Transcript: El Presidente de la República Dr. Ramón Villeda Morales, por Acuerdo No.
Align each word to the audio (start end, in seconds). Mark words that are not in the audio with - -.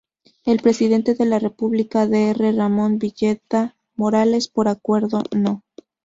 El 0.45 0.59
Presidente 0.63 1.13
de 1.13 1.25
la 1.27 1.37
República 1.37 2.07
Dr. 2.07 2.55
Ramón 2.55 2.97
Villeda 2.97 3.75
Morales, 3.95 4.47
por 4.47 4.67
Acuerdo 4.67 5.21
No. 5.31 5.61